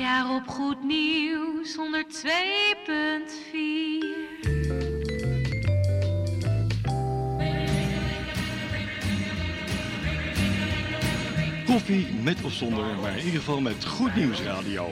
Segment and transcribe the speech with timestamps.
[0.00, 1.80] Najaar op Goed Nieuws 102.4.
[11.66, 14.88] Koffie met of zonder, maar in ieder geval met Goed Nieuws Radio.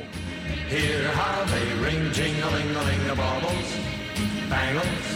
[0.47, 3.69] Hear how they ring, jing-a-ling-a-ling, the baubles,
[4.49, 5.07] bangles,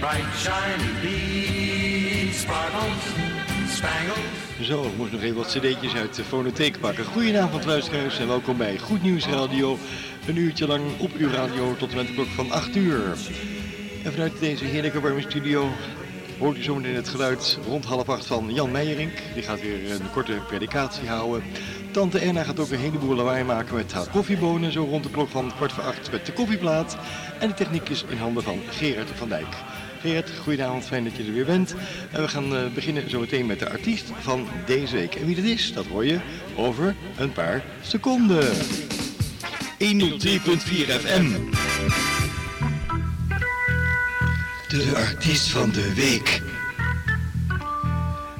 [0.00, 3.02] bright shiny beads, sparkles,
[3.68, 4.41] spangles.
[4.62, 7.04] Zo, ik moest nog even wat cd'tjes uit de fonotheek pakken.
[7.04, 9.78] Goedenavond luisteraars en welkom bij Goed Nieuws Radio.
[10.26, 13.02] Een uurtje lang op uw radio tot en met de klok van 8 uur.
[14.04, 15.68] En vanuit deze heerlijke warme studio
[16.38, 19.22] hoort u zometeen het geluid rond half acht van Jan Meijerink.
[19.34, 21.42] Die gaat weer een korte predikatie houden.
[21.90, 24.72] Tante Erna gaat ook een heleboel lawaai maken met haar koffiebonen.
[24.72, 26.96] Zo rond de klok van kwart voor acht met de koffieplaat.
[27.38, 29.54] En de techniek is in handen van Gerard van Dijk.
[30.02, 31.74] Gerard, goedenavond, fijn dat je er weer bent.
[32.10, 35.14] En we gaan eh, beginnen zometeen met de artiest van deze week.
[35.14, 36.20] En wie dat is, dat hoor je
[36.56, 38.44] over een paar seconden.
[38.44, 38.54] 103.4
[41.00, 41.30] FM.
[44.68, 46.42] De artiest van de week.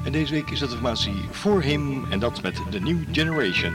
[0.05, 3.73] En deze week is dat de formatie voor hem en dat met The New Generation.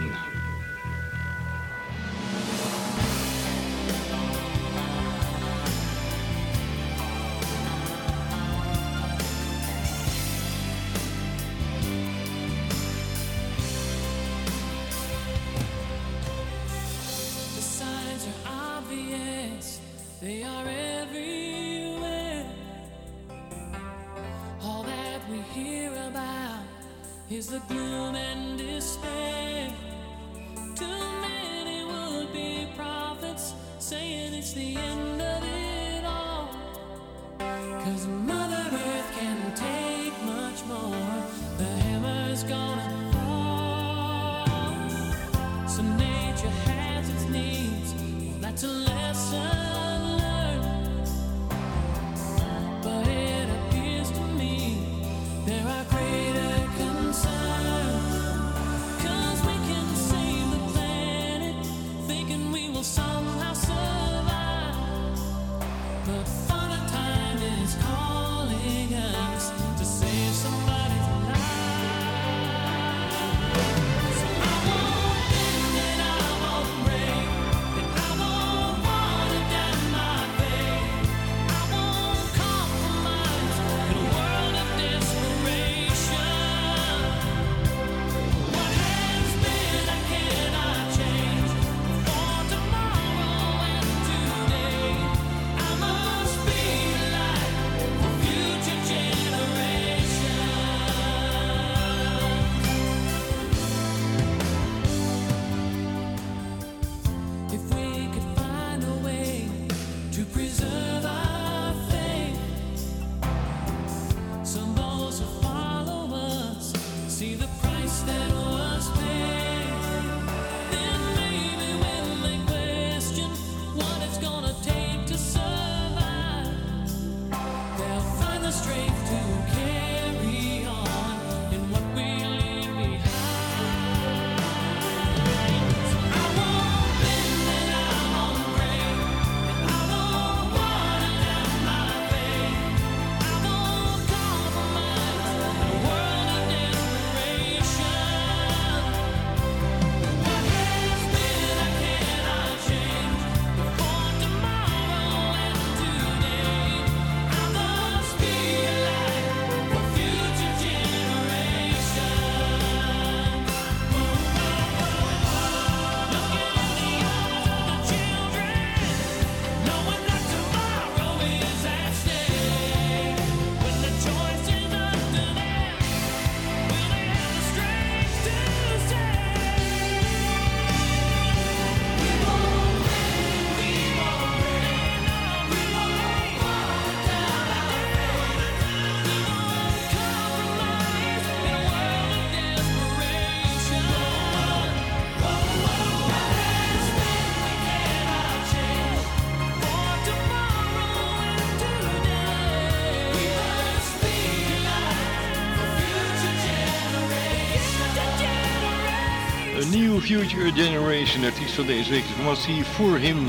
[210.00, 213.27] Future Generation, artiest van deze week, informatie voor hem.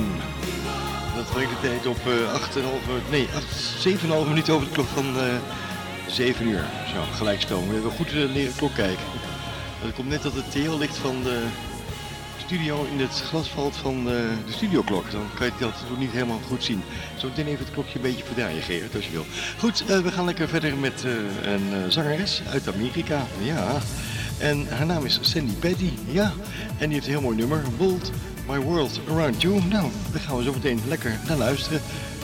[1.16, 2.36] Dat de tijd op uh,
[3.04, 3.28] 8,5, nee,
[3.98, 5.24] 7,5 minuten over de klok van uh,
[6.08, 6.66] 7 uur.
[6.94, 7.68] Zo, gelijkstoom.
[7.68, 9.06] We hebben goed uh, leren klok kijken.
[9.80, 11.44] Het komt net dat het teellicht van de
[12.38, 15.12] studio in het glas valt van de, de studioklok.
[15.12, 16.84] Dan kan je dat niet helemaal goed zien.
[17.18, 19.26] Zo meteen even het klokje een beetje verdraaien, Gerrit, als je wil.
[19.58, 21.04] Goed, we gaan lekker verder met
[21.42, 23.26] een zangeres uit Amerika.
[23.42, 23.82] Ja.
[24.40, 25.90] En haar naam is Sandy Petty.
[26.12, 26.34] Ja.
[26.78, 27.64] En die heeft een heel mooi nummer.
[27.78, 28.12] Bold
[28.48, 29.62] My World Around You.
[29.70, 31.82] Nou, daar gaan we zo meteen lekker naar luisteren.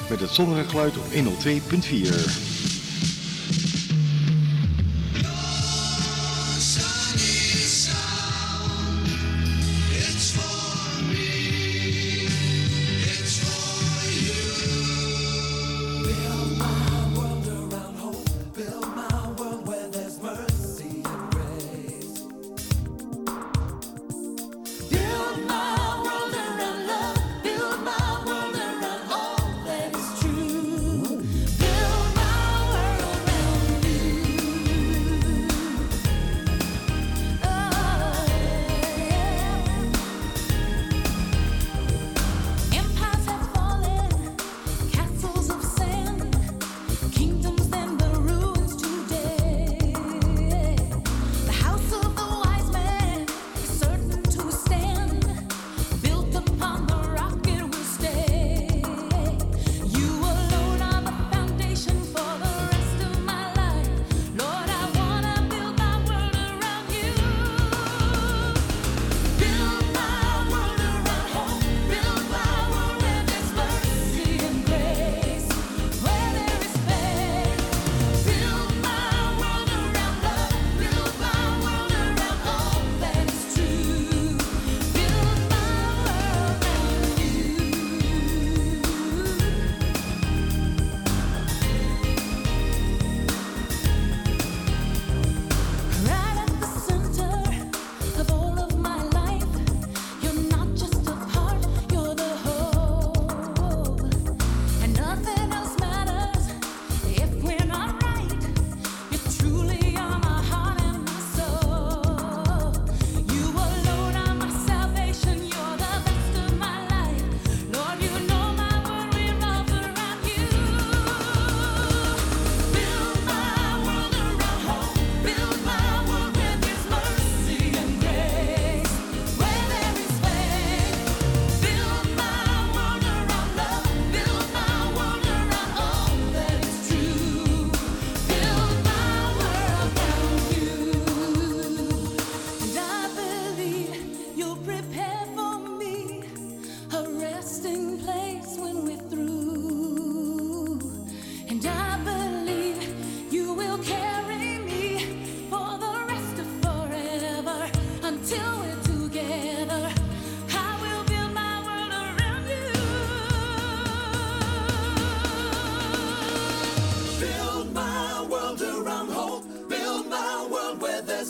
[0.10, 2.85] Met het zonnige geluid op 102.4.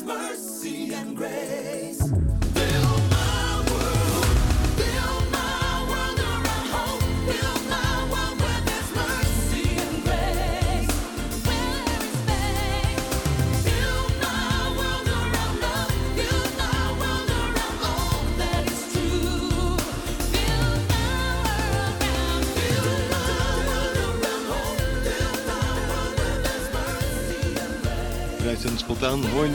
[0.05, 2.44] mercy and grace.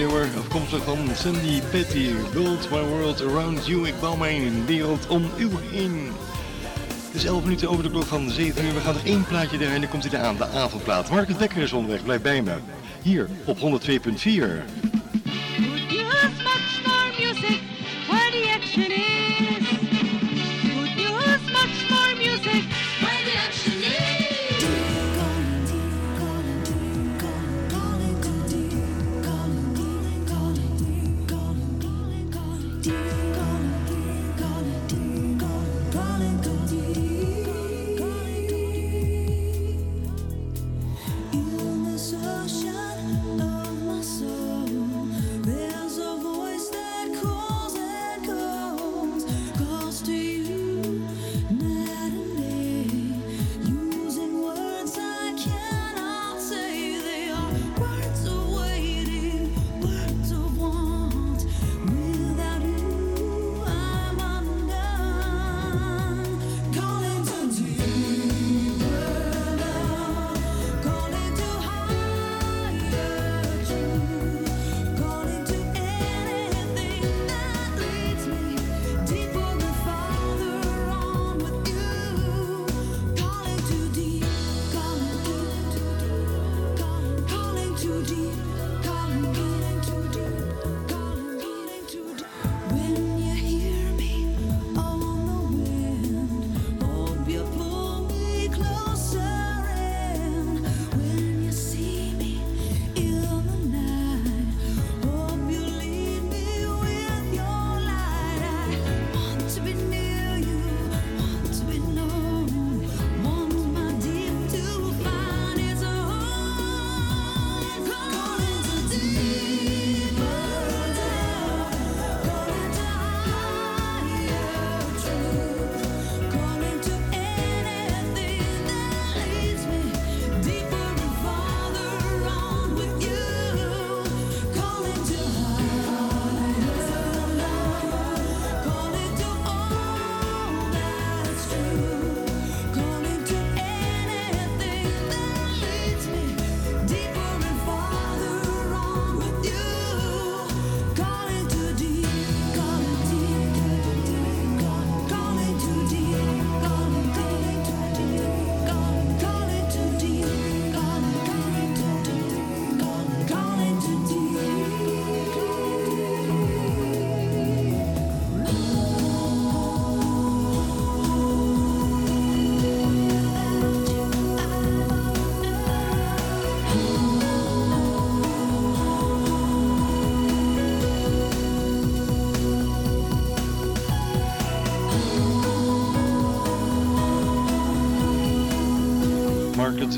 [0.07, 2.11] Hooinummer afkomstig van Sandy Petty.
[2.33, 3.89] Build my world around you.
[3.89, 6.11] Ik bouw mijn wereld om u heen.
[7.07, 8.75] Het is 11 minuten over de klok van 7 uur.
[8.75, 11.11] We gaan er één plaatje erin en dan komt hij aan, de avondplaat.
[11.11, 12.55] Marcus Dekker is onderweg, blijf bij me.
[13.03, 13.63] Hier op 102.4.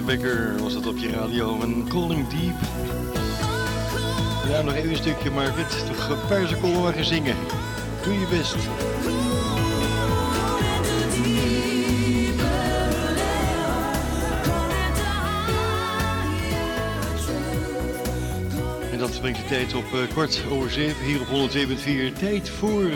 [0.07, 1.61] Becker was dat op je radio.
[1.61, 2.55] En Calling Deep.
[4.49, 5.85] Ja, nog even een stukje, Margaret.
[6.31, 7.37] Een seconden maar gaan zingen.
[8.05, 8.55] Doe je best.
[18.93, 21.51] En dat brengt de tijd op uh, kwart over zeven hier op
[22.15, 22.19] 102.4.
[22.19, 22.91] Tijd voor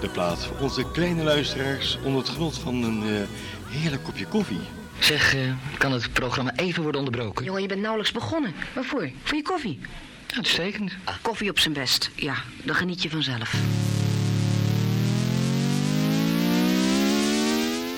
[0.00, 3.20] de plaats voor onze kleine luisteraars onder het genot van een uh,
[3.68, 4.79] heerlijk kopje koffie.
[5.00, 7.44] Zeg, uh, kan het programma even worden onderbroken?
[7.44, 8.54] Jongen, je bent nauwelijks begonnen.
[8.74, 9.10] Waarvoor?
[9.22, 9.78] Voor je koffie?
[10.36, 10.92] Uitstekend.
[11.04, 12.10] Ah, koffie op zijn best.
[12.14, 13.54] Ja, dan geniet je vanzelf.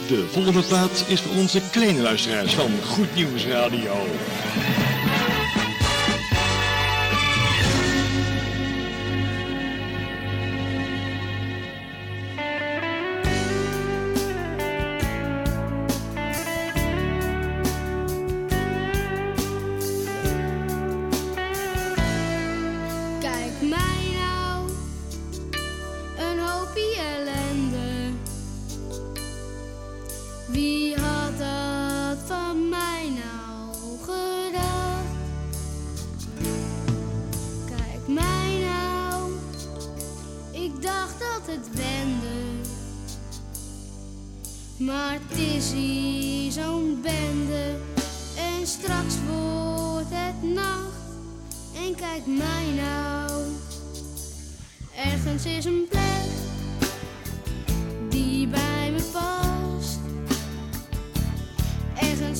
[0.09, 4.06] De volgende plaats is voor onze kleine luisteraars van Goed Nieuws Radio.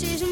[0.03, 0.32] decision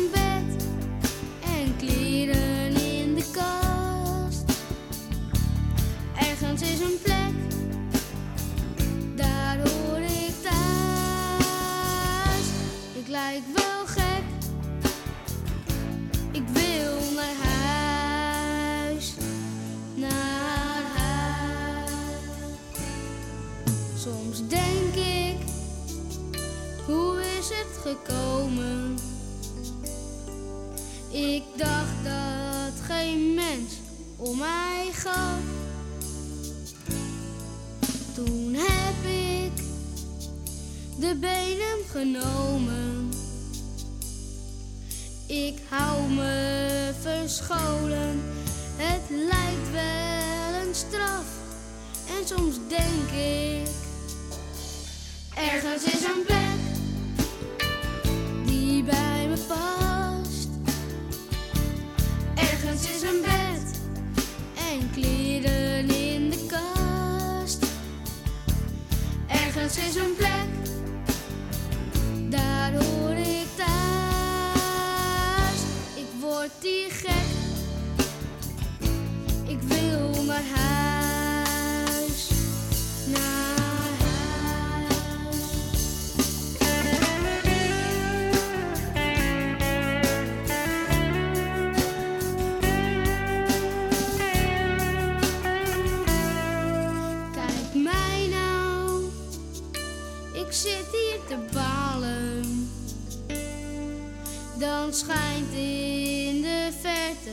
[105.21, 107.31] schijnt in de verte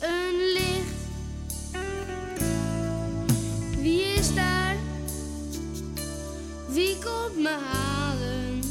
[0.00, 0.98] een licht.
[3.78, 4.76] Wie is daar?
[6.68, 8.62] Wie komt me halen?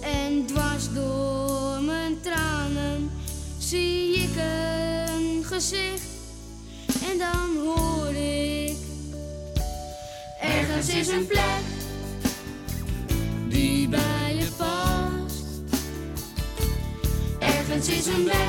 [0.00, 3.10] En dwars door mijn tranen
[3.58, 6.08] zie ik een gezicht.
[7.10, 8.76] En dan hoor ik:
[10.40, 11.69] Ergens is een plek.
[17.80, 18.40] Doe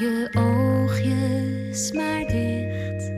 [0.00, 3.12] je oogjes maar dicht.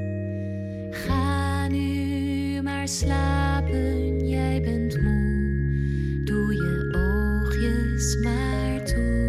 [0.90, 6.20] Ga nu maar slapen, jij bent moe.
[6.24, 9.20] Doe je oogjes maar toe.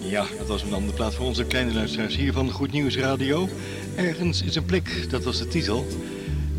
[0.00, 3.48] Ja, dat was een andere plaats voor onze kleine luisteraars hier van Goed Nieuws Radio.
[3.96, 5.86] Ergens is een plek, dat was de titel.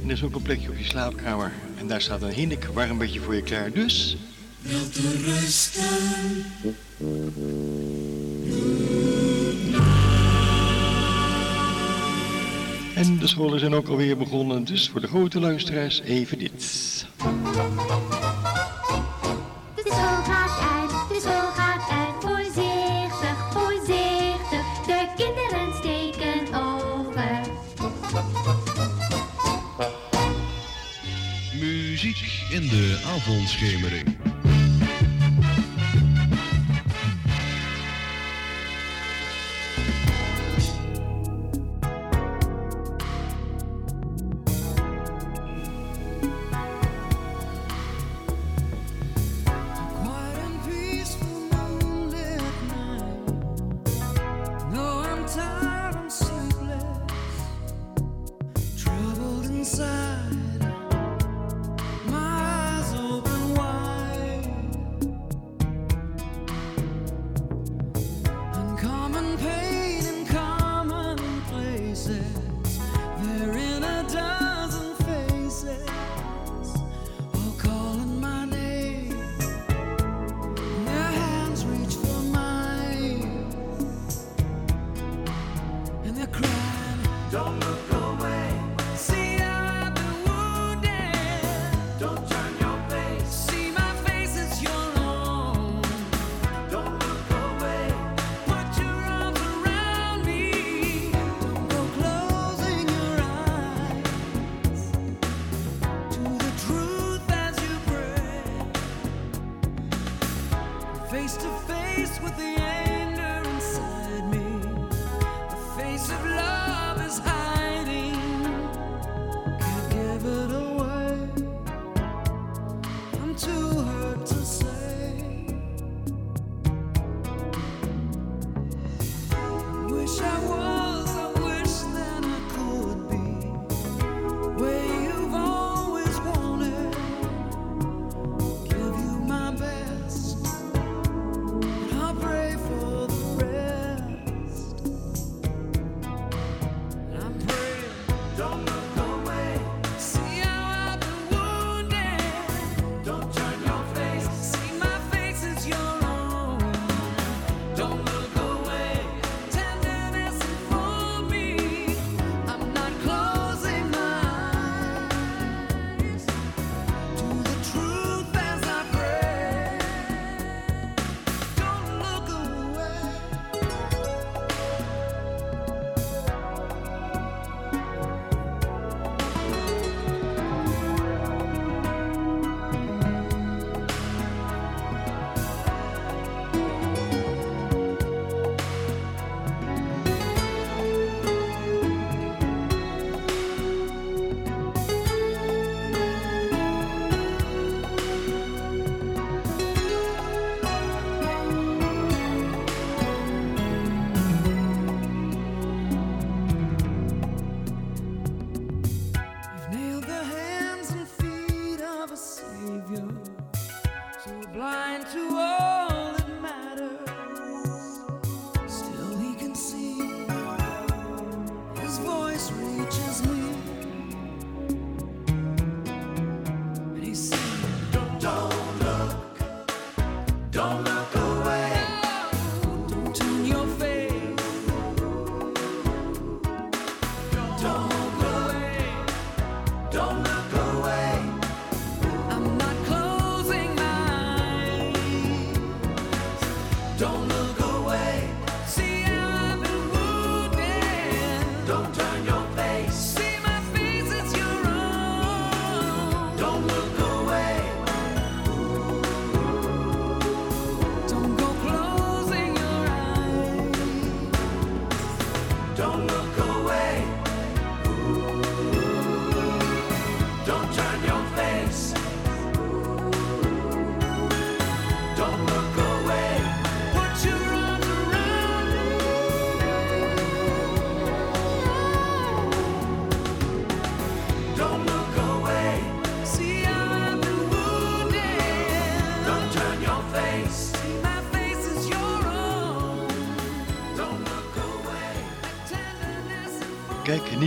[0.01, 1.51] En er is ook een plekje op je slaapkamer.
[1.79, 3.71] En daar staat een hinnik warm beetje voor je klaar.
[3.71, 4.17] Dus
[4.71, 6.45] dat te rusten.
[12.95, 16.51] En de scholen zijn ook alweer begonnen, dus voor de grote luisteraars even dit.
[19.75, 27.41] De school gaat uit, de school gaat uit, voorzichtig, voorzichtig, de kinderen steken over.
[31.59, 34.26] Muziek in de avondschemering.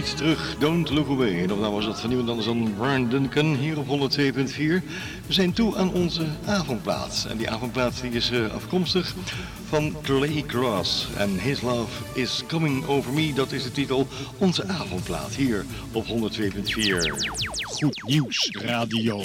[0.08, 1.36] terug, Don't Look Away.
[1.36, 4.22] En opname nou was dat van iemand anders dan Brian Duncan hier op 102.4.
[5.26, 7.26] We zijn toe aan onze avondplaats.
[7.26, 9.14] En die avondplaats die is eh, afkomstig
[9.68, 11.06] van Clay Cross.
[11.16, 14.06] En His Love is Coming Over Me, dat is de titel.
[14.38, 16.10] Onze avondplaat hier op 102.4.
[17.62, 19.22] Goed Nieuws Radio.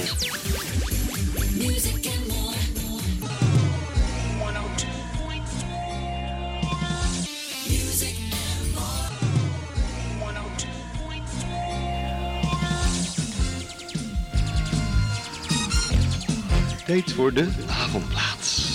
[16.88, 18.74] update voor de avondplaats.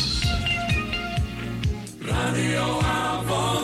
[2.01, 3.60] Radio Avond.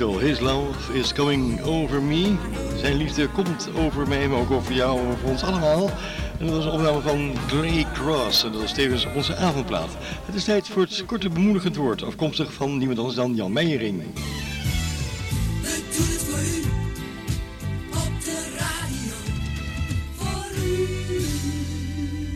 [0.00, 2.36] His love is coming over me.
[2.76, 5.90] Zijn liefde komt over mij, maar ook over jou, over ons allemaal.
[6.38, 8.44] En dat was een opname van Grey Cross.
[8.44, 9.88] En dat is tevens onze avondplaat.
[10.24, 12.02] Het is tijd voor het korte bemoedigend woord.
[12.02, 14.02] Afkomstig van niemand anders dan Jan Meijering.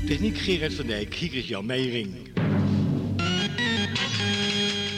[0.07, 2.15] Techniek Gerard van Dijk, hier is Jan Meijering.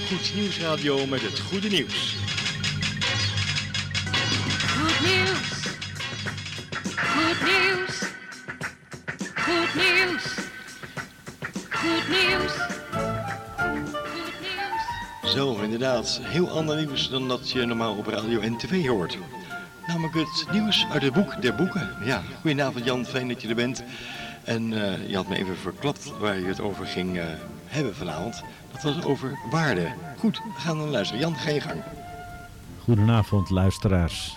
[0.09, 2.16] Goed Nieuwsradio met het goede nieuws.
[16.07, 19.19] Heel ander nieuws dan dat je normaal op radio en tv hoort.
[19.87, 21.91] Namelijk het nieuws uit het boek der boeken.
[22.05, 23.85] Ja, goedenavond Jan, fijn dat je er bent.
[24.45, 27.25] En eh, je had me even verklapt waar je het over ging eh,
[27.67, 28.43] hebben vanavond.
[28.73, 29.93] Dat was over waarde.
[30.19, 31.23] Goed, we gaan dan luisteren.
[31.23, 31.83] Jan, ga je gang.
[32.79, 34.37] Goedenavond, luisteraars.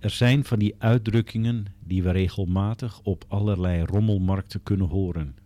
[0.00, 5.36] Er zijn van die uitdrukkingen die we regelmatig op allerlei rommelmarkten kunnen horen.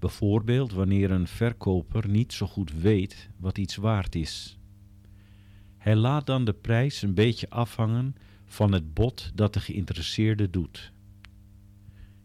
[0.00, 4.58] Bijvoorbeeld wanneer een verkoper niet zo goed weet wat iets waard is.
[5.76, 10.92] Hij laat dan de prijs een beetje afhangen van het bod dat de geïnteresseerde doet.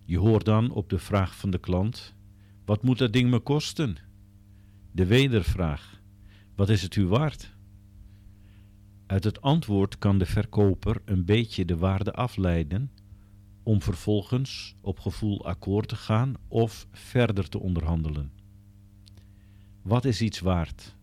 [0.06, 2.16] Je hoort dan op de vraag van de klant:
[2.66, 3.98] Wat moet dat ding me kosten?
[4.92, 6.02] De wedervraag:
[6.56, 7.54] Wat is het u waard?
[9.06, 12.92] Uit het antwoord kan de verkoper een beetje de waarde afleiden
[13.66, 18.32] om vervolgens op gevoel akkoord te gaan of verder te onderhandelen.
[19.82, 20.96] Wat is iets waard?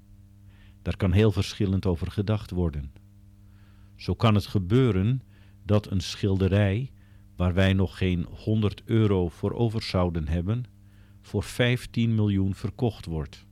[0.83, 2.93] Daar kan heel verschillend over gedacht worden.
[3.97, 5.23] Zo kan het gebeuren
[5.63, 6.91] dat een schilderij,
[7.37, 10.65] waar wij nog geen 100 euro voor over zouden hebben,
[11.21, 13.47] voor 15 miljoen verkocht wordt.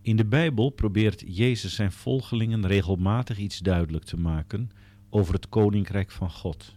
[0.00, 4.70] In de Bijbel probeert Jezus zijn volgelingen regelmatig iets duidelijk te maken
[5.14, 6.74] over het koninkrijk van God.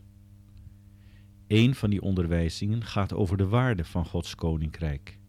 [1.47, 5.19] Een van die onderwijzingen gaat over de waarde van Gods koninkrijk.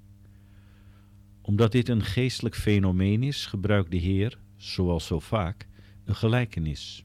[1.40, 5.66] Omdat dit een geestelijk fenomeen is, gebruikt de Heer, zoals zo vaak,
[6.04, 7.04] een gelijkenis.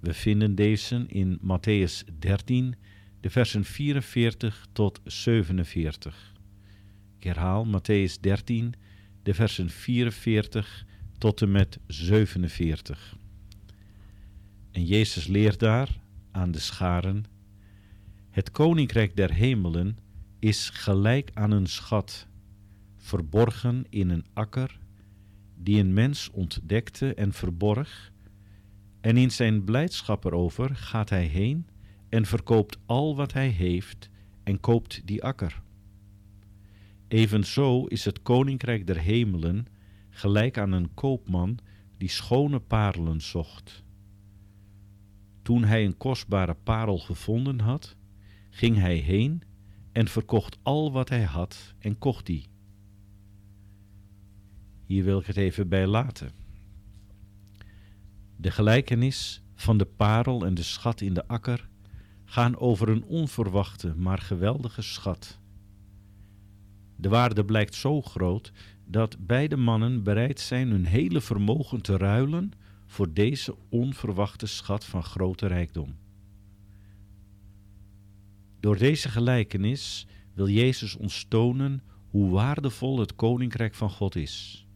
[0.00, 2.74] We vinden deze in Matthäus 13,
[3.20, 6.34] de versen 44 tot 47.
[7.16, 8.74] Ik herhaal Matthäus 13,
[9.22, 10.84] de versen 44
[11.18, 13.16] tot en met 47.
[14.74, 17.24] En Jezus leert daar aan de scharen:
[18.30, 19.98] Het koninkrijk der hemelen
[20.38, 22.26] is gelijk aan een schat,
[22.96, 24.78] verborgen in een akker,
[25.56, 28.12] die een mens ontdekte en verborg,
[29.00, 31.66] en in zijn blijdschap erover gaat hij heen
[32.08, 34.10] en verkoopt al wat hij heeft
[34.42, 35.62] en koopt die akker.
[37.08, 39.66] Evenzo is het koninkrijk der hemelen
[40.10, 41.58] gelijk aan een koopman
[41.98, 43.83] die schone parelen zocht.
[45.44, 47.96] Toen hij een kostbare parel gevonden had,
[48.50, 49.42] ging hij heen
[49.92, 52.46] en verkocht al wat hij had en kocht die.
[54.84, 56.30] Hier wil ik het even bij laten.
[58.36, 61.68] De gelijkenis van de parel en de schat in de akker
[62.24, 65.38] gaan over een onverwachte, maar geweldige schat.
[66.96, 68.52] De waarde blijkt zo groot
[68.84, 72.52] dat beide mannen bereid zijn hun hele vermogen te ruilen
[72.94, 75.96] voor deze onverwachte schat van grote rijkdom.
[78.60, 84.66] Door deze gelijkenis wil Jezus ons tonen hoe waardevol het koninkrijk van God is.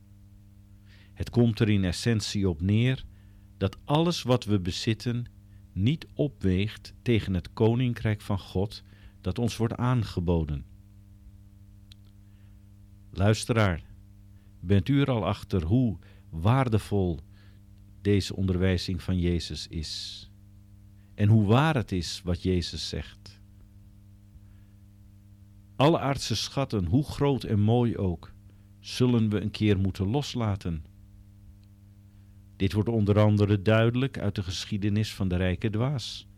[1.12, 3.04] Het komt er in essentie op neer
[3.57, 5.24] dat alles wat we bezitten
[5.72, 8.83] niet opweegt tegen het koninkrijk van God
[9.20, 10.66] dat ons wordt aangeboden.
[13.11, 13.83] Luisteraar,
[14.61, 15.98] bent u er al achter hoe
[16.31, 17.20] waardevol
[18.02, 20.22] deze onderwijzing van Jezus is?
[21.14, 23.40] En hoe waar het is wat Jezus zegt?
[25.76, 28.32] Alle aardse schatten, hoe groot en mooi ook,
[28.80, 30.84] zullen we een keer moeten loslaten.
[32.56, 36.28] Dit wordt onder andere duidelijk uit de geschiedenis van de rijke dwaas.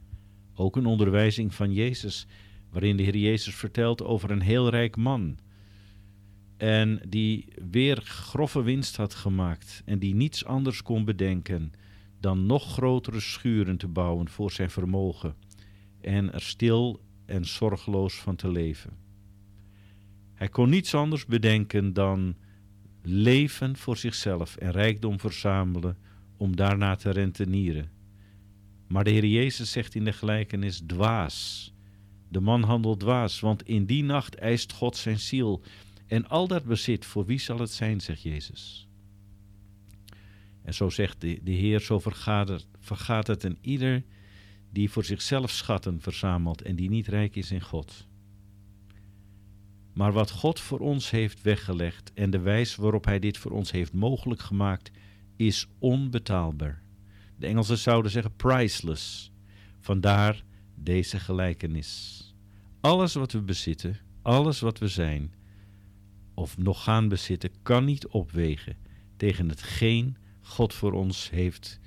[0.54, 2.26] Ook een onderwijzing van Jezus,
[2.70, 5.38] waarin de Heer Jezus vertelt over een heel rijk man
[6.60, 11.72] en die weer grove winst had gemaakt en die niets anders kon bedenken
[12.18, 15.34] dan nog grotere schuren te bouwen voor zijn vermogen
[16.00, 18.90] en er stil en zorgeloos van te leven.
[20.34, 22.36] Hij kon niets anders bedenken dan
[23.02, 25.96] leven voor zichzelf en rijkdom verzamelen
[26.36, 27.90] om daarna te rentenieren.
[28.86, 31.72] Maar de Heer Jezus zegt in de gelijkenis dwaas.
[32.28, 35.62] De man handelt dwaas, want in die nacht eist God zijn ziel
[36.10, 38.88] en al dat bezit, voor wie zal het zijn, zegt Jezus.
[40.62, 44.04] En zo zegt de, de Heer, zo vergaat vergaat het een ieder
[44.72, 48.06] die voor zichzelf schatten verzamelt en die niet rijk is in God.
[49.92, 53.70] Maar wat God voor ons heeft weggelegd en de wijze waarop Hij dit voor ons
[53.70, 54.90] heeft mogelijk gemaakt,
[55.36, 56.82] is onbetaalbaar.
[57.36, 59.32] De Engelsen zouden zeggen priceless.
[59.80, 60.44] Vandaar
[60.74, 62.24] deze gelijkenis.
[62.80, 65.32] Alles wat we bezitten, alles wat we zijn,
[66.40, 68.76] of nog gaan bezitten kan niet opwegen
[69.16, 71.80] tegen hetgeen God voor ons heeft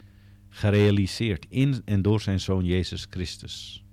[0.50, 3.84] gerealiseerd in en door zijn Zoon Jezus Christus.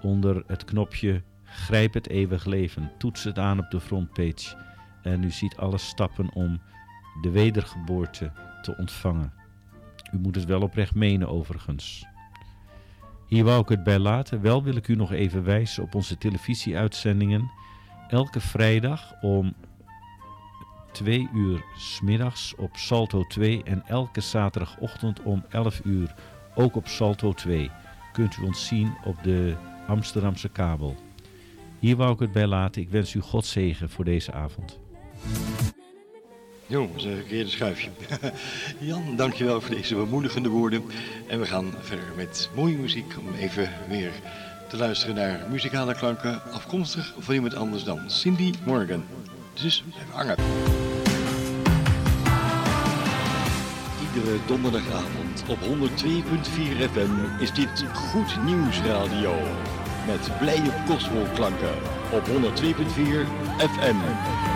[0.00, 1.22] onder het knopje
[1.54, 2.92] Grijp het eeuwig leven.
[2.98, 4.56] Toets het aan op de frontpage
[5.02, 6.60] en u ziet alle stappen om
[7.20, 9.32] de wedergeboorte te ontvangen.
[10.12, 12.06] U moet het wel oprecht menen overigens.
[13.26, 14.40] Hier wou ik het bij laten.
[14.40, 17.50] Wel wil ik u nog even wijzen op onze televisieuitzendingen.
[18.08, 19.54] Elke vrijdag om
[20.92, 26.14] 2 uur smiddags op Salto 2 en elke zaterdagochtend om 11 uur
[26.54, 27.70] ook op Salto 2
[28.12, 30.96] kunt u ons zien op de Amsterdamse kabel.
[31.84, 32.82] Hier wou ik het bij laten.
[32.82, 34.78] Ik wens u God zegen voor deze avond.
[36.66, 37.90] Jo, dat is een verkeerde schuifje.
[38.78, 40.82] Jan, dankjewel voor deze bemoedigende woorden.
[41.26, 44.10] En we gaan verder met mooie muziek om even weer
[44.68, 49.04] te luisteren naar muzikale klanken afkomstig van iemand anders dan Cindy Morgan.
[49.62, 50.36] Dus blijf hangen.
[54.14, 59.34] Iedere donderdagavond op 102.4 FM is dit Goed Nieuws Radio.
[60.06, 61.74] Met blije gospelklanken
[62.12, 62.32] op 102.4
[63.58, 64.53] FM.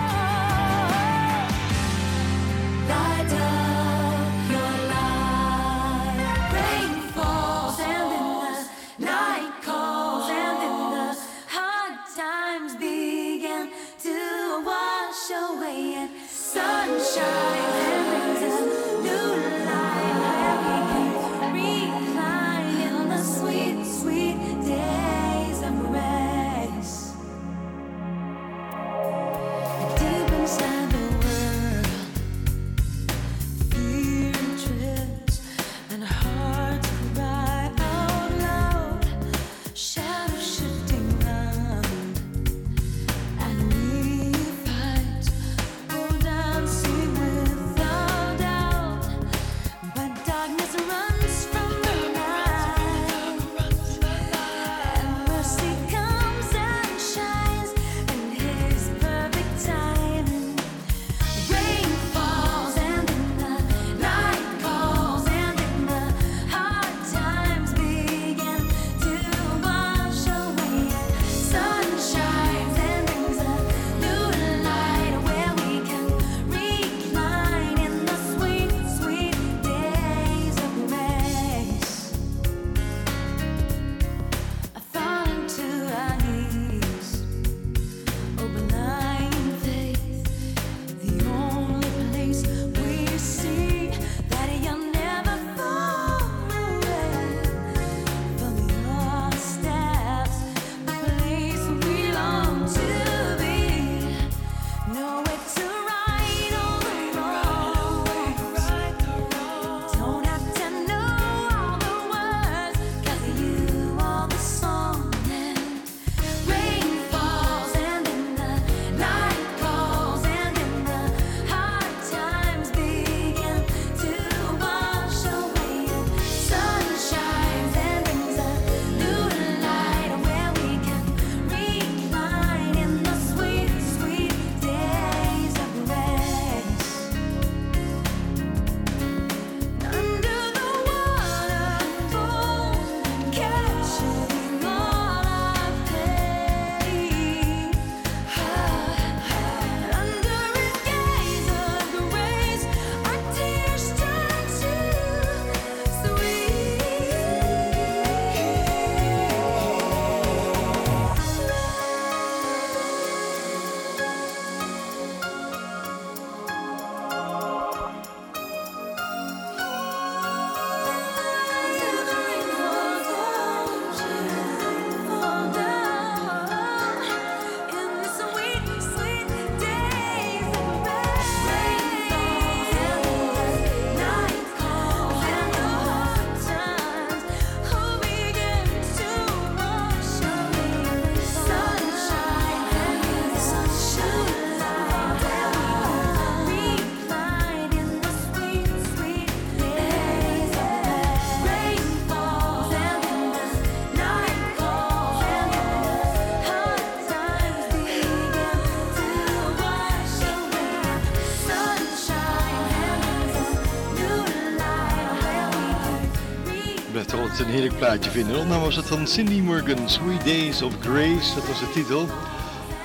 [217.49, 218.39] een heerlijk plaatje vinden.
[218.39, 222.07] Onder was het van Cindy Morgan, Sweet Days of Grace, dat was de titel.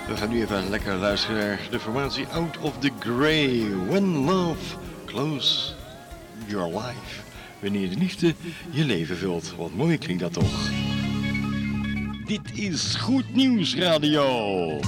[0.07, 3.65] We gaan nu even lekker luisteren naar de formatie Out of the Grey.
[3.87, 5.73] When love close
[6.45, 7.21] your life.
[7.59, 8.35] Wanneer de liefde
[8.69, 9.53] je leven vult.
[9.57, 10.69] Wat mooi klinkt dat toch.
[12.25, 14.79] Dit is Goed Nieuws Radio.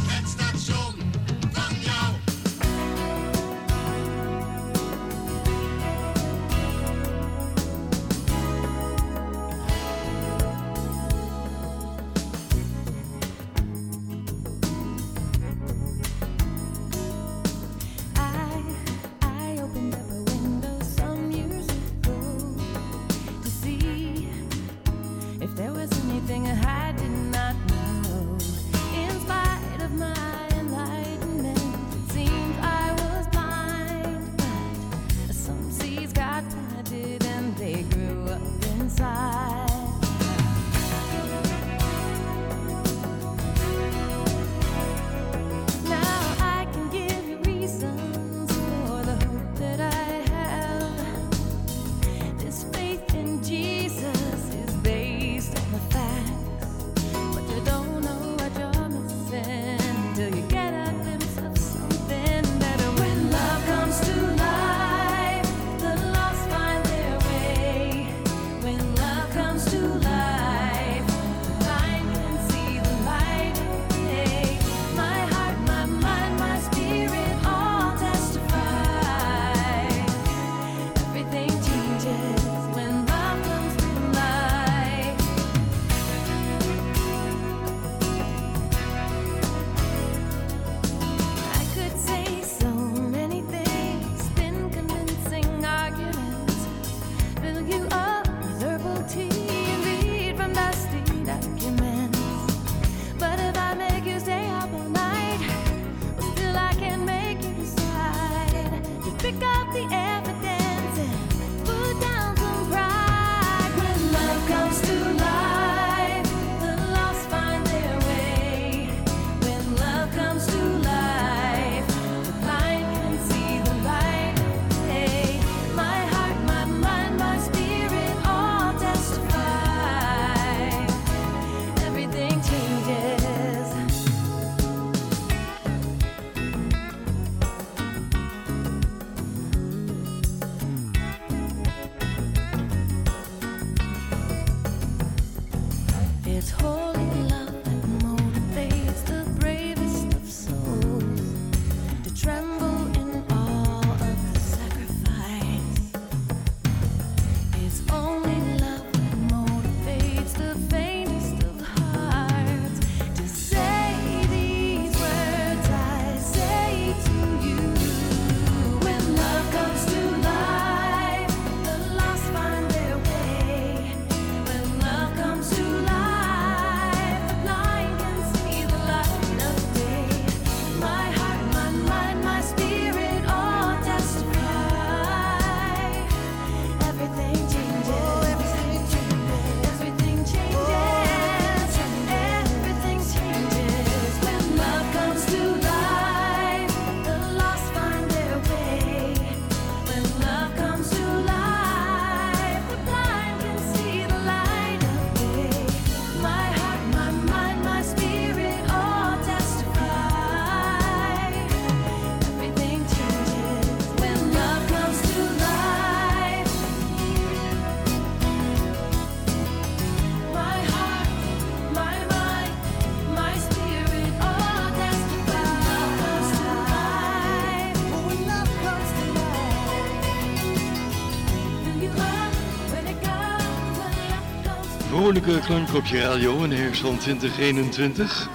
[235.26, 238.30] heerlijke klank radio in de herfst van 2021.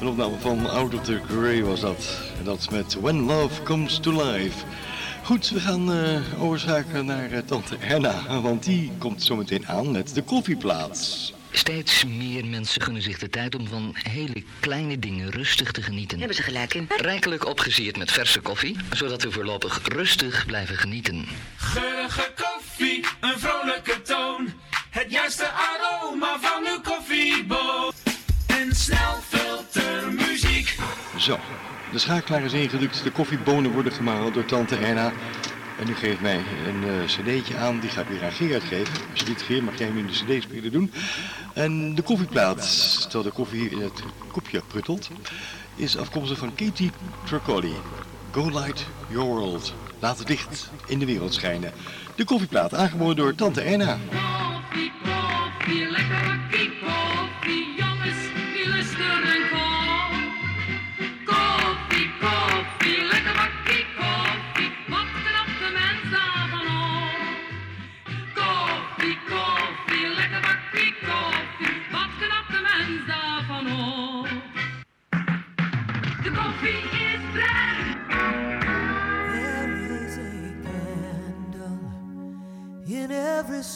[0.00, 2.20] Een opname van Out of the Grey was dat.
[2.38, 4.64] En dat met When Love Comes to Life.
[5.22, 10.14] Goed, we gaan uh, overschakelen naar eh, tante Erna, want die komt zometeen aan met
[10.14, 11.32] de koffieplaats.
[11.50, 16.18] Steeds meer mensen gunnen zich de tijd om van hele kleine dingen rustig te genieten.
[16.18, 16.88] Hebben ze gelijk in.
[16.96, 21.26] Rijkelijk opgesierd met verse koffie, zodat we voorlopig rustig blijven genieten.
[21.56, 24.52] Geurige koffie, een vrolijke toon.
[24.90, 27.94] Het juiste aroma van uw koffieboot.
[28.46, 30.76] En snelfilter muziek.
[31.18, 31.38] Zo,
[31.92, 33.02] de schakelaar is ingedrukt.
[33.02, 35.12] De koffiebonen worden gemalen door tante Erna.
[35.78, 38.94] En nu geeft mij een uh, cd'tje aan, die ga ik weer aan Gerard geven.
[39.10, 40.92] Als je niet geeft, mag jij hem in de cd-speler doen.
[41.54, 45.08] En de koffieplaat, terwijl de koffie in het kopje pruttelt,
[45.76, 46.90] is afkomstig van Katie
[47.24, 47.74] Tricoli.
[48.30, 49.74] Go light your world.
[49.98, 51.72] Laat het licht in de wereld schijnen.
[52.14, 53.98] De koffieplaat, aangeboden door tante Erna.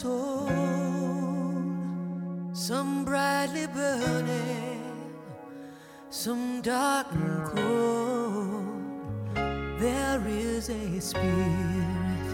[0.05, 0.51] Soul,
[2.53, 4.83] some brightly burning,
[6.11, 8.67] some dark and cold.
[9.81, 12.29] There is a spirit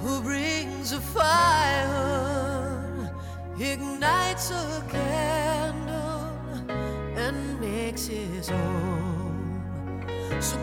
[0.00, 1.92] who brings a fire,
[3.60, 6.32] ignites a candle,
[7.24, 10.00] and makes his own.
[10.40, 10.56] So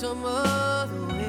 [0.00, 1.19] some other way.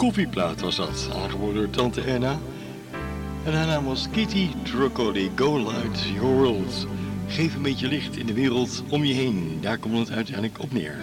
[0.00, 2.38] Koffieplaat was dat, aangeboden door Tante Erna.
[3.44, 5.30] En haar naam was Kitty Trocoli.
[5.34, 6.86] Go light your world.
[7.26, 9.58] Geef een beetje licht in de wereld om je heen.
[9.60, 10.96] Daar komt het uiteindelijk op neer.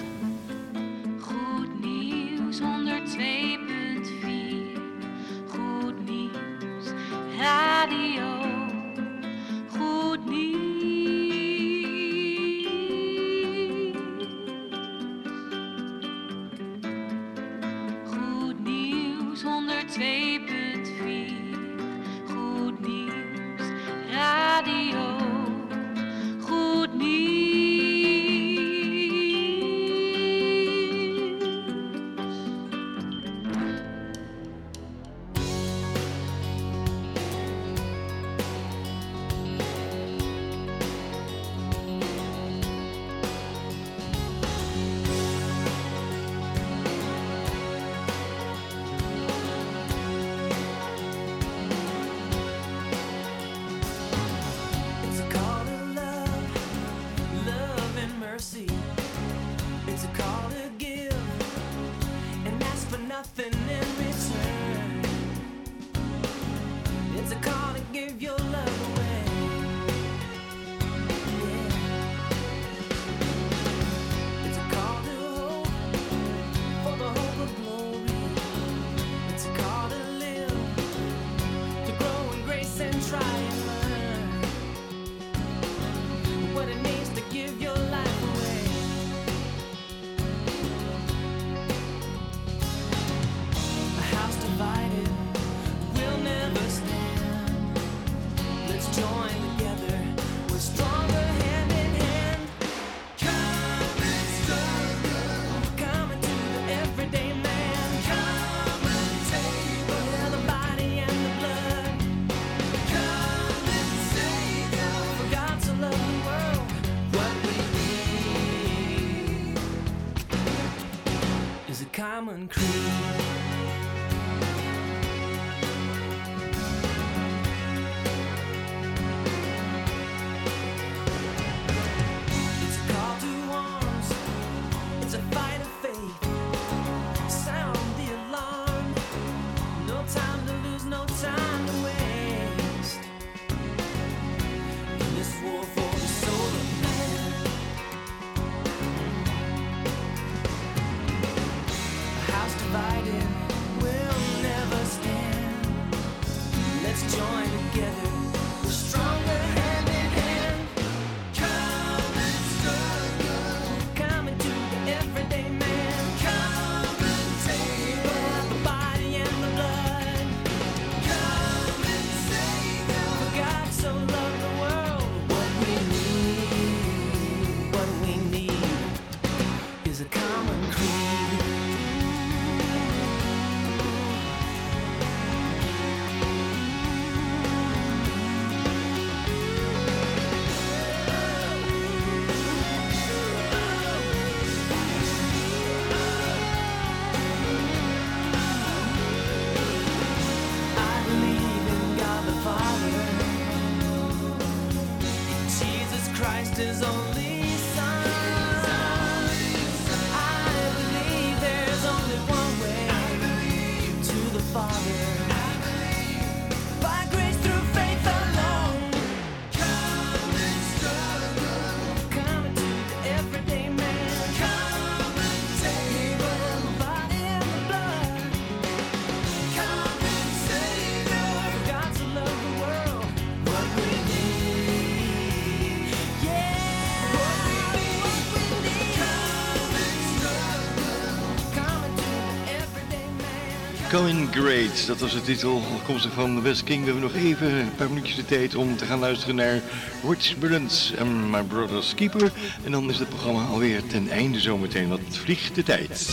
[244.31, 244.87] Great.
[244.87, 246.79] Dat was de titel, afkomstig van West King.
[246.79, 249.61] We hebben nog even een paar minuutjes de tijd om te gaan luisteren naar
[250.07, 252.31] Rich Burns en My Brother's Keeper.
[252.63, 254.87] En dan is het programma alweer ten einde zometeen.
[254.87, 256.07] Wat vliegt de tijd.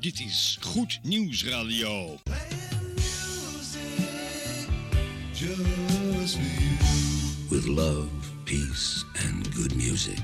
[0.00, 2.18] Dit is Goed Nieuws Radio.
[7.48, 8.08] With love,
[8.44, 10.18] peace and good music.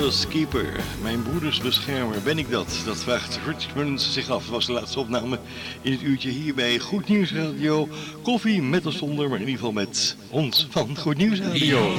[0.00, 2.82] Brothers Keeper, mijn broeders beschermer, ben ik dat?
[2.84, 4.42] Dat vraagt Richmond zich af.
[4.42, 5.38] Dat was de laatste opname
[5.82, 7.88] in het uurtje hier bij Goed Nieuws Radio.
[8.22, 11.94] Koffie met of zonder, maar in ieder geval met ons van Goed Nieuws Radio.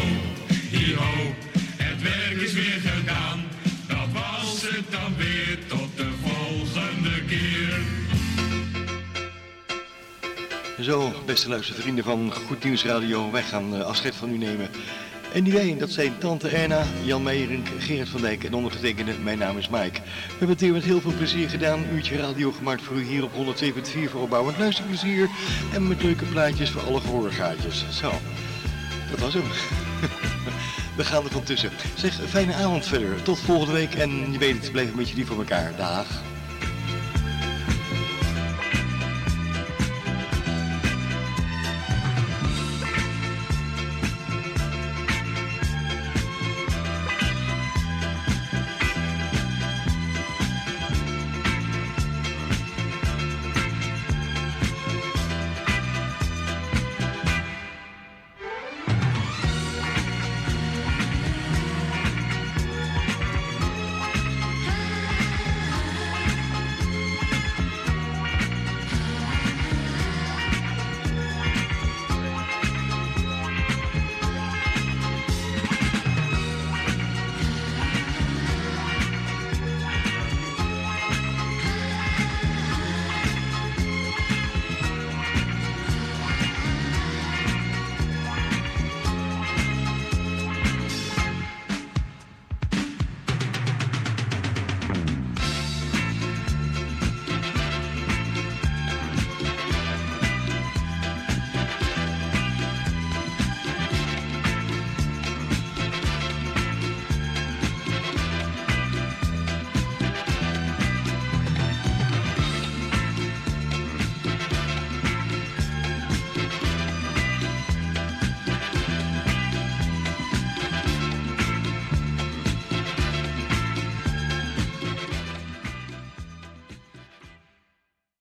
[1.78, 3.44] Het werk is weer gedaan.
[3.88, 7.82] Dat was het dan weer tot de volgende keer.
[10.80, 14.70] Zo, beste luistervrienden van Goed Nieuws Radio, wij gaan eh, afscheid van u nemen.
[15.34, 19.38] En die wij, dat zijn Tante Erna, Jan Meijering, Gerard van Dijk en ondergetekende, mijn
[19.38, 20.00] naam is Mike.
[20.02, 23.04] We hebben het hier met heel veel plezier gedaan, een uurtje radio gemaakt voor u
[23.04, 25.30] hier op 102.4 voor opbouwend luisterplezier.
[25.74, 27.86] En met leuke plaatjes voor alle gehoorgaatjes.
[27.92, 28.12] Zo,
[29.10, 29.44] dat was hem.
[30.98, 31.72] We gaan er van tussen.
[31.96, 33.24] Zeg, fijne avond verder.
[33.24, 35.74] Tot volgende week en je weet het, blijf een beetje lief voor elkaar.
[35.78, 36.08] Dag.